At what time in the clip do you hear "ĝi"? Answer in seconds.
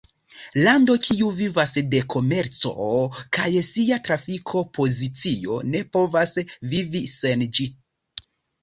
7.57-7.71